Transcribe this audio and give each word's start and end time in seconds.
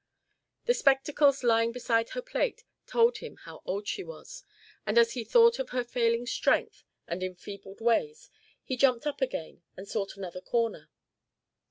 The 0.65 0.73
spectacles 0.73 1.43
lying 1.43 1.71
beside 1.71 2.09
her 2.17 2.23
plate 2.23 2.63
told 2.87 3.19
him 3.19 3.37
how 3.43 3.61
old 3.65 3.87
she 3.87 4.03
was, 4.03 4.43
and 4.83 4.97
as 4.97 5.11
he 5.13 5.23
thought 5.23 5.59
of 5.59 5.69
her 5.69 5.83
failing 5.83 6.25
strength 6.25 6.83
and 7.07 7.21
enfeebled 7.21 7.81
ways, 7.81 8.31
he 8.63 8.75
jumped 8.77 9.05
up 9.05 9.21
again 9.21 9.61
and 9.77 9.87
sought 9.87 10.17
another 10.17 10.41
corner. 10.41 10.89